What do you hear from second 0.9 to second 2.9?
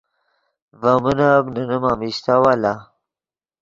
من ام نے نیم امیشتاؤ لا